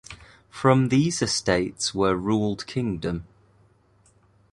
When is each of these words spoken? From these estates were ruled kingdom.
From 0.49 0.89
these 0.89 1.21
estates 1.21 1.93
were 1.93 2.15
ruled 2.15 2.65
kingdom. 2.65 3.27